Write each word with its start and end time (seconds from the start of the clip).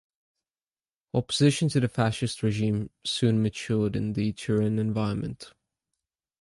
Opposition 1.13 1.69
to 1.69 1.79
the 1.79 1.87
fascist 1.87 2.41
regime 2.41 2.89
soon 3.05 3.43
matured 3.43 3.95
in 3.95 4.13
the 4.13 4.33
Turin 4.33 4.79
environment. 4.79 5.53